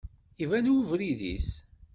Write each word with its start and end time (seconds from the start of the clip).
Iban 0.43 0.71
ubrid-is. 0.73 1.49